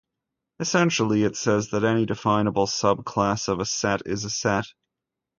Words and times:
Essentially, 0.59 1.21
it 1.25 1.35
says 1.37 1.69
that 1.69 1.83
any 1.83 2.07
definable 2.07 2.65
subclass 2.65 3.47
of 3.47 3.59
a 3.59 3.65
set 3.65 4.01
is 4.07 4.25
a 4.25 4.31
set. 4.31 4.65